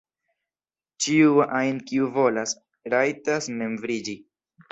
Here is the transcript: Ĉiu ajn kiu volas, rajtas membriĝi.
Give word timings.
Ĉiu 1.05 1.35
ajn 1.57 1.81
kiu 1.91 2.09
volas, 2.17 2.55
rajtas 2.95 3.51
membriĝi. 3.61 4.17